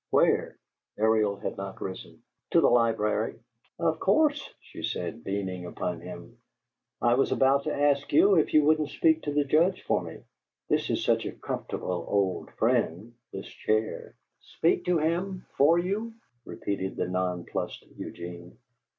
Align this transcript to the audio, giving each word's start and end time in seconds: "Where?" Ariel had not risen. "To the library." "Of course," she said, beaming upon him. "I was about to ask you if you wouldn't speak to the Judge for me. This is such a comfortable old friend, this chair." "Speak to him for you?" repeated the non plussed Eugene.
"Where?" 0.09 0.57
Ariel 0.97 1.35
had 1.37 1.57
not 1.57 1.79
risen. 1.79 2.23
"To 2.53 2.59
the 2.59 2.71
library." 2.71 3.39
"Of 3.77 3.99
course," 3.99 4.49
she 4.59 4.81
said, 4.81 5.23
beaming 5.23 5.67
upon 5.67 6.01
him. 6.01 6.39
"I 6.99 7.13
was 7.13 7.31
about 7.31 7.65
to 7.65 7.75
ask 7.75 8.11
you 8.11 8.33
if 8.33 8.51
you 8.51 8.63
wouldn't 8.63 8.89
speak 8.89 9.21
to 9.21 9.31
the 9.31 9.43
Judge 9.45 9.83
for 9.83 10.01
me. 10.01 10.23
This 10.69 10.89
is 10.89 11.05
such 11.05 11.27
a 11.27 11.33
comfortable 11.33 12.03
old 12.09 12.49
friend, 12.55 13.13
this 13.31 13.45
chair." 13.47 14.15
"Speak 14.39 14.85
to 14.85 14.97
him 14.97 15.45
for 15.55 15.77
you?" 15.77 16.15
repeated 16.45 16.95
the 16.95 17.07
non 17.07 17.45
plussed 17.45 17.85
Eugene. 17.95 18.57